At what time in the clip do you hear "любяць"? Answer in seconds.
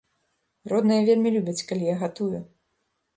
1.35-1.65